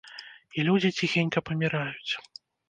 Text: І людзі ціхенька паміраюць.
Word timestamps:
І 0.57 0.63
людзі 0.69 0.89
ціхенька 1.01 1.45
паміраюць. 1.51 2.13